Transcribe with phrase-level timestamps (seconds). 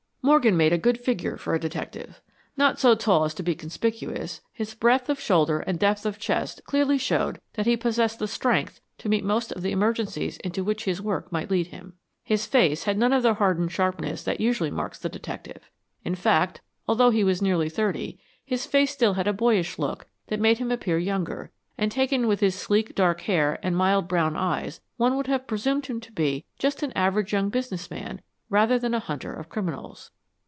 [0.23, 2.21] Morgan made a good figure for a detective.
[2.55, 6.61] Not so tall as to be conspicuous, his breadth of shoulder and depth of chest
[6.63, 10.85] clearly showed that he possessed the strength to meet most of the emergencies into which
[10.85, 11.93] his work might lead him.
[12.23, 15.69] His face had none of the hardened sharpness that usually marks the detective.
[16.05, 20.39] In fact, although he was nearly thirty, his face still had a boyish look that
[20.39, 21.49] made him appear younger,
[21.79, 25.87] and taken with his sleek dark hair and mild brown eyes one would have presumed
[25.87, 30.11] him to be just an average young business man rather than a hunter of criminals.